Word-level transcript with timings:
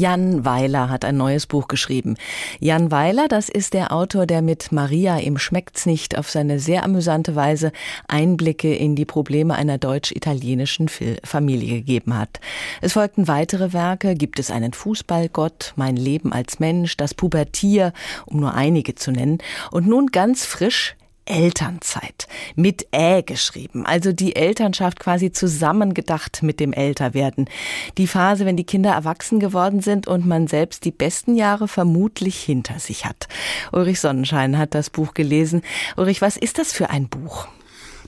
Jan 0.00 0.46
Weiler 0.46 0.88
hat 0.88 1.04
ein 1.04 1.18
neues 1.18 1.46
Buch 1.46 1.68
geschrieben. 1.68 2.16
Jan 2.58 2.90
Weiler, 2.90 3.28
das 3.28 3.50
ist 3.50 3.74
der 3.74 3.92
Autor, 3.92 4.24
der 4.24 4.40
mit 4.40 4.72
Maria 4.72 5.18
im 5.18 5.36
Schmeckt's 5.36 5.84
nicht 5.84 6.16
auf 6.16 6.30
seine 6.30 6.58
sehr 6.58 6.84
amüsante 6.84 7.36
Weise 7.36 7.70
Einblicke 8.08 8.74
in 8.74 8.96
die 8.96 9.04
Probleme 9.04 9.54
einer 9.54 9.76
deutsch-italienischen 9.76 10.88
Familie 10.88 11.80
gegeben 11.80 12.16
hat. 12.16 12.40
Es 12.80 12.94
folgten 12.94 13.28
weitere 13.28 13.74
Werke, 13.74 14.14
gibt 14.14 14.38
es 14.38 14.50
einen 14.50 14.72
Fußballgott, 14.72 15.74
mein 15.76 15.96
Leben 15.96 16.32
als 16.32 16.60
Mensch, 16.60 16.96
das 16.96 17.12
Pubertier, 17.12 17.92
um 18.24 18.40
nur 18.40 18.54
einige 18.54 18.94
zu 18.94 19.10
nennen. 19.12 19.36
Und 19.70 19.86
nun 19.86 20.06
ganz 20.06 20.46
frisch 20.46 20.96
Elternzeit 21.24 22.26
mit 22.56 22.88
Ä 22.92 23.22
geschrieben, 23.22 23.86
also 23.86 24.12
die 24.12 24.36
Elternschaft 24.36 24.98
quasi 25.00 25.32
zusammengedacht 25.32 26.42
mit 26.42 26.60
dem 26.60 26.72
Älterwerden. 26.72 27.48
Die 27.98 28.06
Phase, 28.06 28.46
wenn 28.46 28.56
die 28.56 28.64
Kinder 28.64 28.92
erwachsen 28.92 29.40
geworden 29.40 29.80
sind 29.80 30.06
und 30.06 30.26
man 30.26 30.46
selbst 30.46 30.84
die 30.84 30.90
besten 30.90 31.36
Jahre 31.36 31.68
vermutlich 31.68 32.40
hinter 32.40 32.78
sich 32.78 33.04
hat. 33.04 33.28
Ulrich 33.72 34.00
Sonnenschein 34.00 34.58
hat 34.58 34.74
das 34.74 34.90
Buch 34.90 35.14
gelesen. 35.14 35.62
Ulrich, 35.96 36.20
was 36.20 36.36
ist 36.36 36.58
das 36.58 36.72
für 36.72 36.90
ein 36.90 37.08
Buch? 37.08 37.48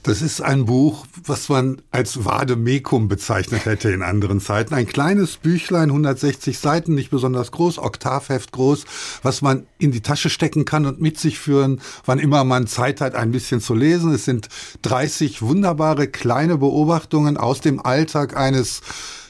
Das 0.05 0.20
ist 0.20 0.41
ein 0.41 0.65
Buch, 0.65 1.06
was 1.24 1.48
man 1.48 1.80
als 1.92 2.24
Vademekum 2.24 3.06
bezeichnet 3.06 3.66
hätte 3.66 3.91
in 3.91 4.02
anderen 4.02 4.41
Zeiten. 4.41 4.75
Ein 4.75 4.88
kleines 4.88 5.37
Büchlein, 5.37 5.91
160 5.91 6.59
Seiten, 6.59 6.97
nicht 6.97 7.11
besonders 7.11 7.52
groß, 7.52 7.78
Oktavheft 7.78 8.51
groß, 8.51 8.84
was 9.23 9.42
man 9.42 9.65
in 9.78 9.92
die 9.92 10.01
Tasche 10.01 10.28
stecken 10.28 10.65
kann 10.65 10.87
und 10.87 11.01
mit 11.01 11.20
sich 11.20 11.38
führen, 11.38 11.80
wann 12.05 12.19
immer 12.19 12.42
man 12.42 12.66
Zeit 12.66 13.01
hat, 13.01 13.15
ein 13.15 13.30
bisschen 13.30 13.61
zu 13.61 13.75
lesen. 13.75 14.12
Es 14.12 14.25
sind 14.25 14.48
30 14.83 15.41
wunderbare 15.41 16.09
kleine 16.09 16.59
Beobachtungen 16.59 17.37
aus 17.37 17.61
dem 17.61 17.78
Alltag 17.78 18.37
eines 18.37 18.80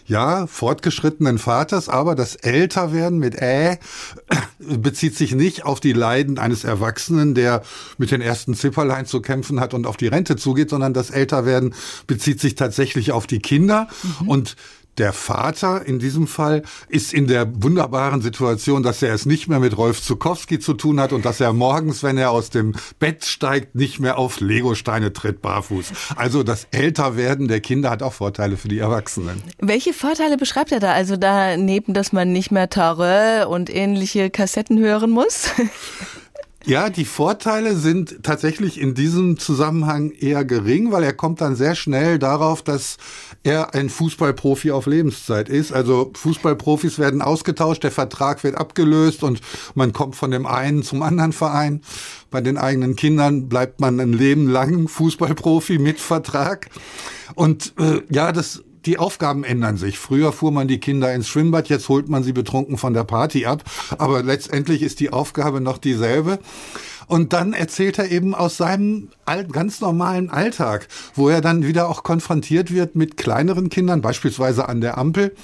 ja, 0.06 0.46
fortgeschrittenen 0.46 1.38
Vaters, 1.38 1.88
aber 1.88 2.14
das 2.14 2.34
Älterwerden 2.36 3.18
mit 3.18 3.34
Äh 3.34 3.78
bezieht 4.58 5.16
sich 5.16 5.34
nicht 5.34 5.64
auf 5.64 5.80
die 5.80 5.92
Leiden 5.92 6.38
eines 6.38 6.64
Erwachsenen, 6.64 7.34
der 7.34 7.62
mit 7.98 8.10
den 8.10 8.20
ersten 8.20 8.54
Zipperlein 8.54 9.06
zu 9.06 9.20
kämpfen 9.20 9.60
hat 9.60 9.74
und 9.74 9.86
auf 9.86 9.96
die 9.96 10.08
Rente 10.08 10.36
zugeht, 10.36 10.70
sondern 10.70 10.94
das 10.94 11.10
Älterwerden 11.10 11.74
bezieht 12.06 12.40
sich 12.40 12.54
tatsächlich 12.54 13.12
auf 13.12 13.26
die 13.26 13.40
Kinder 13.40 13.88
mhm. 14.20 14.28
und 14.28 14.56
der 14.98 15.12
Vater 15.12 15.86
in 15.86 15.98
diesem 15.98 16.26
Fall 16.26 16.62
ist 16.88 17.14
in 17.14 17.26
der 17.26 17.46
wunderbaren 17.62 18.20
Situation, 18.20 18.82
dass 18.82 19.02
er 19.02 19.14
es 19.14 19.26
nicht 19.26 19.48
mehr 19.48 19.58
mit 19.58 19.76
Rolf 19.76 20.02
Zukowski 20.02 20.58
zu 20.58 20.74
tun 20.74 21.00
hat 21.00 21.12
und 21.12 21.24
dass 21.24 21.40
er 21.40 21.52
morgens, 21.52 22.02
wenn 22.02 22.18
er 22.18 22.30
aus 22.30 22.50
dem 22.50 22.74
Bett 22.98 23.24
steigt, 23.24 23.74
nicht 23.74 24.00
mehr 24.00 24.18
auf 24.18 24.40
Legosteine 24.40 25.12
tritt 25.12 25.40
barfuß. 25.40 25.92
Also 26.16 26.42
das 26.42 26.66
Älterwerden 26.70 27.48
der 27.48 27.60
Kinder 27.60 27.90
hat 27.90 28.02
auch 28.02 28.12
Vorteile 28.12 28.56
für 28.56 28.68
die 28.68 28.78
Erwachsenen. 28.78 29.42
Welche 29.58 29.92
Vorteile 29.92 30.36
beschreibt 30.36 30.72
er 30.72 30.80
da? 30.80 30.92
Also 30.92 31.16
daneben, 31.16 31.94
dass 31.94 32.12
man 32.12 32.32
nicht 32.32 32.50
mehr 32.50 32.68
Tarot 32.68 33.46
und 33.46 33.74
ähnliche 33.74 34.30
Kassetten 34.30 34.78
hören 34.78 35.10
muss? 35.10 35.50
Ja, 36.64 36.90
die 36.90 37.04
Vorteile 37.04 37.74
sind 37.74 38.22
tatsächlich 38.22 38.80
in 38.80 38.94
diesem 38.94 39.36
Zusammenhang 39.36 40.12
eher 40.12 40.44
gering, 40.44 40.92
weil 40.92 41.02
er 41.02 41.12
kommt 41.12 41.40
dann 41.40 41.56
sehr 41.56 41.74
schnell 41.74 42.20
darauf, 42.20 42.62
dass 42.62 42.98
er 43.42 43.74
ein 43.74 43.88
Fußballprofi 43.88 44.70
auf 44.70 44.86
Lebenszeit 44.86 45.48
ist. 45.48 45.72
Also 45.72 46.12
Fußballprofis 46.14 47.00
werden 47.00 47.20
ausgetauscht, 47.20 47.82
der 47.82 47.90
Vertrag 47.90 48.44
wird 48.44 48.56
abgelöst 48.56 49.24
und 49.24 49.40
man 49.74 49.92
kommt 49.92 50.14
von 50.14 50.30
dem 50.30 50.46
einen 50.46 50.84
zum 50.84 51.02
anderen 51.02 51.32
Verein. 51.32 51.82
Bei 52.30 52.40
den 52.40 52.56
eigenen 52.56 52.94
Kindern 52.94 53.48
bleibt 53.48 53.80
man 53.80 53.98
ein 53.98 54.12
Leben 54.12 54.48
lang 54.48 54.86
Fußballprofi 54.86 55.78
mit 55.78 55.98
Vertrag. 55.98 56.68
Und 57.34 57.74
äh, 57.80 58.02
ja, 58.08 58.30
das 58.30 58.62
die 58.86 58.98
Aufgaben 58.98 59.44
ändern 59.44 59.76
sich. 59.76 59.98
Früher 59.98 60.32
fuhr 60.32 60.52
man 60.52 60.68
die 60.68 60.80
Kinder 60.80 61.12
ins 61.14 61.28
Schwimmbad, 61.28 61.68
jetzt 61.68 61.88
holt 61.88 62.08
man 62.08 62.22
sie 62.22 62.32
betrunken 62.32 62.78
von 62.78 62.94
der 62.94 63.04
Party 63.04 63.46
ab. 63.46 63.62
Aber 63.98 64.22
letztendlich 64.22 64.82
ist 64.82 65.00
die 65.00 65.12
Aufgabe 65.12 65.60
noch 65.60 65.78
dieselbe. 65.78 66.38
Und 67.06 67.32
dann 67.32 67.52
erzählt 67.52 67.98
er 67.98 68.10
eben 68.10 68.34
aus 68.34 68.56
seinem 68.56 69.10
ganz 69.50 69.80
normalen 69.80 70.30
Alltag, 70.30 70.88
wo 71.14 71.28
er 71.28 71.40
dann 71.40 71.66
wieder 71.66 71.88
auch 71.88 72.04
konfrontiert 72.04 72.72
wird 72.72 72.94
mit 72.96 73.16
kleineren 73.16 73.68
Kindern, 73.68 74.00
beispielsweise 74.00 74.68
an 74.68 74.80
der 74.80 74.98
Ampel, 74.98 75.34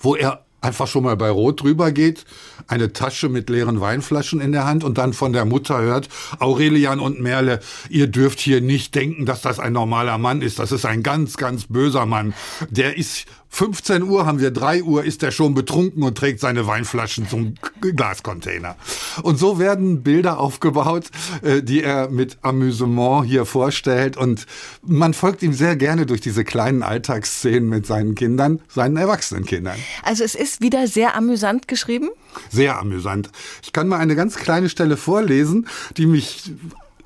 wo 0.00 0.14
er 0.16 0.44
einfach 0.62 0.86
schon 0.86 1.04
mal 1.04 1.16
bei 1.16 1.30
Rot 1.30 1.62
drüber 1.62 1.92
geht, 1.92 2.24
eine 2.68 2.92
Tasche 2.92 3.28
mit 3.28 3.50
leeren 3.50 3.80
Weinflaschen 3.80 4.40
in 4.40 4.52
der 4.52 4.64
Hand 4.64 4.84
und 4.84 4.96
dann 4.96 5.12
von 5.12 5.32
der 5.32 5.44
Mutter 5.44 5.80
hört, 5.80 6.08
Aurelian 6.38 7.00
und 7.00 7.20
Merle, 7.20 7.60
ihr 7.90 8.06
dürft 8.06 8.40
hier 8.40 8.60
nicht 8.60 8.94
denken, 8.94 9.26
dass 9.26 9.42
das 9.42 9.58
ein 9.58 9.72
normaler 9.72 10.18
Mann 10.18 10.40
ist. 10.40 10.58
Das 10.58 10.72
ist 10.72 10.86
ein 10.86 11.02
ganz, 11.02 11.36
ganz 11.36 11.66
böser 11.68 12.06
Mann. 12.06 12.34
Der 12.70 12.96
ist 12.96 13.26
15 13.54 14.02
Uhr 14.02 14.24
haben 14.24 14.40
wir 14.40 14.50
3 14.50 14.82
Uhr, 14.82 15.04
ist 15.04 15.22
er 15.22 15.30
schon 15.30 15.52
betrunken 15.52 16.02
und 16.02 16.16
trägt 16.16 16.40
seine 16.40 16.66
Weinflaschen 16.66 17.28
zum 17.28 17.54
Glascontainer. 17.82 18.76
Und 19.22 19.38
so 19.38 19.58
werden 19.58 20.02
Bilder 20.02 20.40
aufgebaut, 20.40 21.10
äh, 21.42 21.62
die 21.62 21.82
er 21.82 22.08
mit 22.08 22.38
Amüsement 22.40 23.26
hier 23.26 23.44
vorstellt. 23.44 24.16
Und 24.16 24.46
man 24.82 25.12
folgt 25.12 25.42
ihm 25.42 25.52
sehr 25.52 25.76
gerne 25.76 26.06
durch 26.06 26.22
diese 26.22 26.44
kleinen 26.44 26.82
Alltagsszenen 26.82 27.68
mit 27.68 27.86
seinen 27.86 28.14
Kindern, 28.14 28.62
seinen 28.68 28.96
erwachsenen 28.96 29.44
Kindern. 29.44 29.76
Also 30.02 30.24
es 30.24 30.34
ist 30.34 30.62
wieder 30.62 30.86
sehr 30.86 31.14
amüsant 31.14 31.68
geschrieben? 31.68 32.08
Sehr 32.50 32.78
amüsant. 32.78 33.30
Ich 33.62 33.74
kann 33.74 33.86
mal 33.86 33.98
eine 33.98 34.16
ganz 34.16 34.36
kleine 34.36 34.70
Stelle 34.70 34.96
vorlesen, 34.96 35.68
die 35.98 36.06
mich 36.06 36.52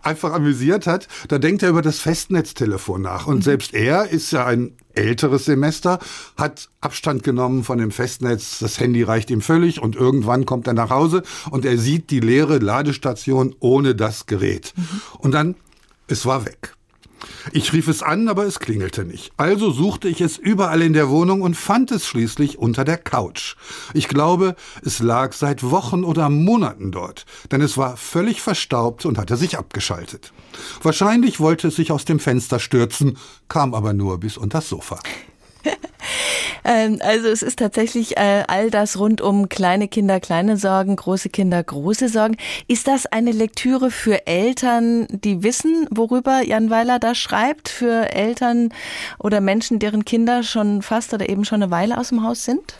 einfach 0.06 0.32
amüsiert 0.32 0.86
hat, 0.86 1.08
da 1.28 1.38
denkt 1.38 1.62
er 1.62 1.70
über 1.70 1.82
das 1.82 1.98
Festnetztelefon 1.98 3.02
nach. 3.02 3.26
Und 3.26 3.38
mhm. 3.38 3.42
selbst 3.42 3.74
er 3.74 4.08
ist 4.08 4.30
ja 4.30 4.46
ein 4.46 4.72
älteres 4.94 5.44
Semester, 5.44 5.98
hat 6.36 6.68
Abstand 6.80 7.22
genommen 7.22 7.64
von 7.64 7.78
dem 7.78 7.90
Festnetz, 7.90 8.58
das 8.60 8.80
Handy 8.80 9.02
reicht 9.02 9.30
ihm 9.30 9.42
völlig 9.42 9.82
und 9.82 9.96
irgendwann 9.96 10.46
kommt 10.46 10.66
er 10.66 10.74
nach 10.74 10.90
Hause 10.90 11.22
und 11.50 11.64
er 11.64 11.76
sieht 11.76 12.10
die 12.10 12.20
leere 12.20 12.58
Ladestation 12.58 13.54
ohne 13.60 13.94
das 13.94 14.26
Gerät. 14.26 14.72
Mhm. 14.76 15.00
Und 15.18 15.32
dann, 15.32 15.54
es 16.08 16.24
war 16.24 16.46
weg. 16.46 16.75
Ich 17.52 17.72
rief 17.72 17.88
es 17.88 18.02
an, 18.02 18.28
aber 18.28 18.44
es 18.44 18.58
klingelte 18.60 19.04
nicht. 19.04 19.32
Also 19.36 19.70
suchte 19.70 20.08
ich 20.08 20.20
es 20.20 20.36
überall 20.36 20.82
in 20.82 20.92
der 20.92 21.08
Wohnung 21.08 21.42
und 21.42 21.56
fand 21.56 21.90
es 21.90 22.06
schließlich 22.06 22.58
unter 22.58 22.84
der 22.84 22.98
Couch. 22.98 23.56
Ich 23.94 24.08
glaube, 24.08 24.56
es 24.82 24.98
lag 24.98 25.32
seit 25.32 25.62
Wochen 25.62 26.04
oder 26.04 26.28
Monaten 26.28 26.92
dort, 26.92 27.24
denn 27.50 27.60
es 27.60 27.76
war 27.78 27.96
völlig 27.96 28.42
verstaubt 28.42 29.06
und 29.06 29.18
hatte 29.18 29.36
sich 29.36 29.56
abgeschaltet. 29.58 30.32
Wahrscheinlich 30.82 31.40
wollte 31.40 31.68
es 31.68 31.76
sich 31.76 31.92
aus 31.92 32.04
dem 32.04 32.18
Fenster 32.18 32.58
stürzen, 32.58 33.18
kam 33.48 33.74
aber 33.74 33.92
nur 33.92 34.18
bis 34.18 34.36
unters 34.36 34.68
Sofa. 34.68 34.98
Ähm, 36.66 36.98
also 37.00 37.28
es 37.28 37.42
ist 37.42 37.60
tatsächlich 37.60 38.16
äh, 38.16 38.42
all 38.48 38.70
das 38.70 38.98
rund 38.98 39.20
um 39.20 39.48
kleine 39.48 39.86
Kinder, 39.86 40.18
kleine 40.18 40.56
Sorgen, 40.56 40.96
große 40.96 41.28
Kinder, 41.28 41.62
große 41.62 42.08
Sorgen. 42.08 42.36
Ist 42.66 42.88
das 42.88 43.06
eine 43.06 43.30
Lektüre 43.30 43.92
für 43.92 44.26
Eltern, 44.26 45.06
die 45.10 45.44
wissen, 45.44 45.86
worüber 45.92 46.42
Jan 46.44 46.68
Weiler 46.68 46.98
da 46.98 47.14
schreibt, 47.14 47.68
für 47.68 48.12
Eltern 48.12 48.70
oder 49.18 49.40
Menschen, 49.40 49.78
deren 49.78 50.04
Kinder 50.04 50.42
schon 50.42 50.82
fast 50.82 51.14
oder 51.14 51.28
eben 51.28 51.44
schon 51.44 51.62
eine 51.62 51.70
Weile 51.70 51.98
aus 51.98 52.08
dem 52.08 52.24
Haus 52.24 52.44
sind? 52.44 52.74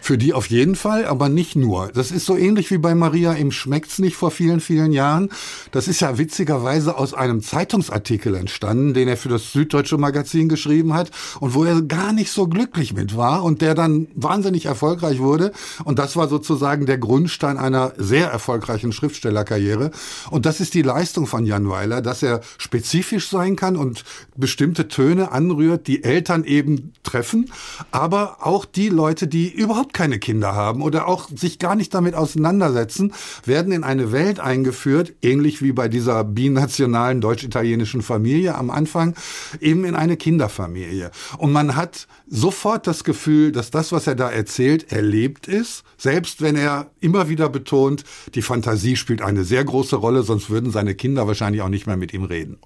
Für 0.00 0.18
die 0.18 0.34
auf 0.34 0.46
jeden 0.46 0.74
Fall, 0.74 1.06
aber 1.06 1.28
nicht 1.28 1.54
nur. 1.54 1.90
Das 1.94 2.10
ist 2.10 2.26
so 2.26 2.36
ähnlich 2.36 2.72
wie 2.72 2.78
bei 2.78 2.92
Maria 2.92 3.34
im 3.34 3.52
Schmeckt's 3.52 4.00
nicht 4.00 4.16
vor 4.16 4.32
vielen, 4.32 4.58
vielen 4.60 4.90
Jahren. 4.90 5.30
Das 5.70 5.86
ist 5.86 6.00
ja 6.00 6.18
witzigerweise 6.18 6.96
aus 6.96 7.14
einem 7.14 7.40
Zeitungsartikel 7.40 8.34
entstanden, 8.34 8.94
den 8.94 9.06
er 9.06 9.16
für 9.16 9.28
das 9.28 9.52
Süddeutsche 9.52 9.98
Magazin 9.98 10.48
geschrieben 10.48 10.92
hat 10.92 11.12
und 11.38 11.54
wo 11.54 11.64
er 11.64 11.82
gar 11.82 12.12
nicht 12.12 12.32
so 12.32 12.48
glücklich 12.48 12.94
mit 12.94 13.16
war 13.16 13.31
und 13.36 13.62
der 13.62 13.74
dann 13.74 14.08
wahnsinnig 14.14 14.66
erfolgreich 14.66 15.18
wurde. 15.18 15.52
Und 15.84 15.98
das 15.98 16.16
war 16.16 16.28
sozusagen 16.28 16.86
der 16.86 16.98
Grundstein 16.98 17.58
einer 17.58 17.92
sehr 17.96 18.28
erfolgreichen 18.28 18.92
Schriftstellerkarriere. 18.92 19.90
Und 20.30 20.46
das 20.46 20.60
ist 20.60 20.74
die 20.74 20.82
Leistung 20.82 21.26
von 21.26 21.46
Jan 21.46 21.68
Weiler, 21.68 22.02
dass 22.02 22.22
er 22.22 22.40
spezifisch 22.58 23.28
sein 23.28 23.56
kann 23.56 23.76
und 23.76 24.04
bestimmte 24.36 24.88
Töne 24.88 25.32
anrührt, 25.32 25.86
die 25.86 26.04
Eltern 26.04 26.44
eben 26.44 26.92
treffen, 27.12 27.52
aber 27.90 28.38
auch 28.40 28.64
die 28.64 28.88
Leute, 28.88 29.28
die 29.28 29.52
überhaupt 29.52 29.92
keine 29.92 30.18
Kinder 30.18 30.54
haben 30.54 30.82
oder 30.82 31.06
auch 31.08 31.28
sich 31.34 31.58
gar 31.58 31.74
nicht 31.74 31.92
damit 31.94 32.14
auseinandersetzen, 32.14 33.12
werden 33.44 33.72
in 33.72 33.84
eine 33.84 34.12
Welt 34.12 34.40
eingeführt, 34.40 35.12
ähnlich 35.22 35.62
wie 35.62 35.72
bei 35.72 35.88
dieser 35.88 36.24
binationalen 36.24 37.20
deutsch-italienischen 37.20 38.02
Familie 38.02 38.54
am 38.54 38.70
Anfang, 38.70 39.14
eben 39.60 39.84
in 39.84 39.94
eine 39.94 40.16
Kinderfamilie. 40.16 41.10
Und 41.38 41.52
man 41.52 41.76
hat 41.76 42.06
sofort 42.26 42.86
das 42.86 43.04
Gefühl, 43.04 43.52
dass 43.52 43.70
das, 43.70 43.92
was 43.92 44.06
er 44.06 44.14
da 44.14 44.30
erzählt, 44.30 44.90
erlebt 44.90 45.48
ist, 45.48 45.84
selbst 45.98 46.40
wenn 46.40 46.56
er 46.56 46.90
immer 47.00 47.28
wieder 47.28 47.48
betont, 47.48 48.04
die 48.34 48.42
Fantasie 48.42 48.96
spielt 48.96 49.20
eine 49.20 49.44
sehr 49.44 49.64
große 49.64 49.96
Rolle, 49.96 50.22
sonst 50.22 50.48
würden 50.48 50.70
seine 50.70 50.94
Kinder 50.94 51.26
wahrscheinlich 51.26 51.60
auch 51.62 51.68
nicht 51.68 51.86
mehr 51.86 51.96
mit 51.96 52.14
ihm 52.14 52.24
reden. 52.24 52.58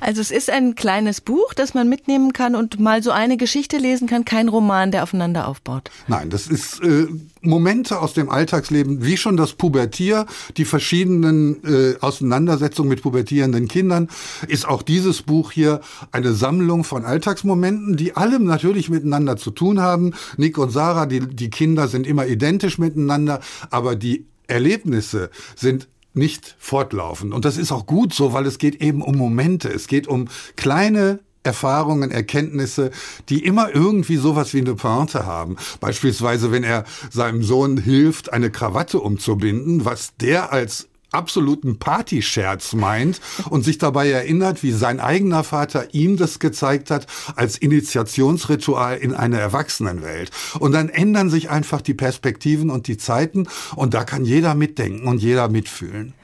Also 0.00 0.20
es 0.20 0.30
ist 0.30 0.50
ein 0.50 0.74
kleines 0.74 1.20
Buch, 1.20 1.54
das 1.54 1.72
man 1.72 1.88
mitnehmen 1.88 2.32
kann 2.32 2.54
und 2.54 2.78
mal 2.78 3.02
so 3.02 3.10
eine 3.10 3.36
Geschichte 3.36 3.78
lesen 3.78 3.93
kann, 4.06 4.24
kein 4.24 4.48
Roman, 4.48 4.90
der 4.90 5.02
aufeinander 5.02 5.48
aufbaut. 5.48 5.90
Nein, 6.08 6.30
das 6.30 6.46
ist 6.46 6.82
äh, 6.82 7.06
Momente 7.40 8.00
aus 8.00 8.14
dem 8.14 8.30
Alltagsleben, 8.30 9.04
wie 9.04 9.16
schon 9.16 9.36
das 9.36 9.52
Pubertier, 9.52 10.26
die 10.56 10.64
verschiedenen 10.64 11.62
äh, 11.64 11.96
Auseinandersetzungen 12.00 12.88
mit 12.88 13.02
pubertierenden 13.02 13.68
Kindern, 13.68 14.08
ist 14.48 14.66
auch 14.66 14.82
dieses 14.82 15.22
Buch 15.22 15.52
hier 15.52 15.80
eine 16.12 16.32
Sammlung 16.32 16.84
von 16.84 17.04
Alltagsmomenten, 17.04 17.96
die 17.96 18.16
allem 18.16 18.44
natürlich 18.44 18.90
miteinander 18.90 19.36
zu 19.36 19.50
tun 19.50 19.80
haben. 19.80 20.12
Nick 20.36 20.58
und 20.58 20.70
Sarah, 20.70 21.06
die, 21.06 21.20
die 21.20 21.50
Kinder 21.50 21.88
sind 21.88 22.06
immer 22.06 22.26
identisch 22.26 22.78
miteinander, 22.78 23.40
aber 23.70 23.96
die 23.96 24.26
Erlebnisse 24.46 25.30
sind 25.56 25.88
nicht 26.14 26.54
fortlaufend. 26.58 27.34
Und 27.34 27.44
das 27.44 27.56
ist 27.56 27.72
auch 27.72 27.86
gut 27.86 28.14
so, 28.14 28.32
weil 28.32 28.46
es 28.46 28.58
geht 28.58 28.80
eben 28.80 29.02
um 29.02 29.16
Momente. 29.16 29.68
Es 29.68 29.88
geht 29.88 30.06
um 30.06 30.28
kleine 30.56 31.18
Erfahrungen, 31.44 32.10
Erkenntnisse, 32.10 32.90
die 33.28 33.44
immer 33.44 33.74
irgendwie 33.74 34.16
sowas 34.16 34.54
wie 34.54 34.60
eine 34.60 34.74
Pointe 34.74 35.26
haben. 35.26 35.56
Beispielsweise, 35.80 36.50
wenn 36.50 36.64
er 36.64 36.84
seinem 37.10 37.42
Sohn 37.42 37.76
hilft, 37.76 38.32
eine 38.32 38.50
Krawatte 38.50 38.98
umzubinden, 38.98 39.84
was 39.84 40.16
der 40.16 40.52
als 40.52 40.88
absoluten 41.14 41.78
Partyscherz 41.78 42.72
meint 42.72 43.20
und 43.48 43.64
sich 43.64 43.78
dabei 43.78 44.10
erinnert, 44.10 44.62
wie 44.62 44.72
sein 44.72 45.00
eigener 45.00 45.44
Vater 45.44 45.94
ihm 45.94 46.16
das 46.16 46.40
gezeigt 46.40 46.90
hat 46.90 47.06
als 47.36 47.56
Initiationsritual 47.56 48.96
in 48.96 49.14
eine 49.14 49.38
Erwachsenenwelt. 49.38 50.30
Und 50.58 50.72
dann 50.72 50.88
ändern 50.88 51.30
sich 51.30 51.50
einfach 51.50 51.80
die 51.80 51.94
Perspektiven 51.94 52.68
und 52.68 52.88
die 52.88 52.96
Zeiten 52.96 53.46
und 53.76 53.94
da 53.94 54.04
kann 54.04 54.24
jeder 54.24 54.54
mitdenken 54.54 55.06
und 55.06 55.22
jeder 55.22 55.48
mitfühlen. 55.48 56.14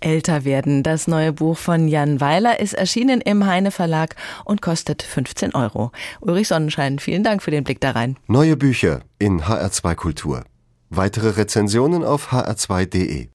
Älter 0.00 0.44
werden. 0.44 0.82
Das 0.82 1.06
neue 1.06 1.32
Buch 1.32 1.56
von 1.56 1.88
Jan 1.88 2.20
Weiler 2.20 2.60
ist 2.60 2.74
erschienen 2.74 3.20
im 3.20 3.46
Heine 3.46 3.70
Verlag 3.70 4.16
und 4.44 4.60
kostet 4.60 5.02
15 5.02 5.54
Euro. 5.54 5.92
Ulrich 6.20 6.48
Sonnenschein, 6.48 6.98
vielen 6.98 7.24
Dank 7.24 7.42
für 7.42 7.50
den 7.50 7.64
Blick 7.64 7.80
da 7.80 7.92
rein. 7.92 8.16
Neue 8.26 8.56
Bücher 8.56 9.00
in 9.18 9.42
HR2 9.42 9.94
Kultur. 9.94 10.44
Weitere 10.90 11.30
Rezensionen 11.30 12.04
auf 12.04 12.32
hr2.de. 12.32 13.28